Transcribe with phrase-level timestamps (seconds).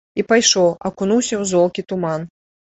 [0.21, 2.29] І пайшоў, акунуўся ў золкі туман.